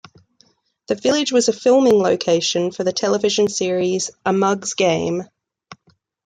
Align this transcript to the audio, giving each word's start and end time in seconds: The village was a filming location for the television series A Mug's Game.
The 0.87 0.95
village 0.95 1.31
was 1.31 1.47
a 1.47 1.53
filming 1.53 1.93
location 1.99 2.71
for 2.71 2.83
the 2.83 2.91
television 2.91 3.47
series 3.49 4.09
A 4.25 4.33
Mug's 4.33 4.73
Game. 4.73 5.25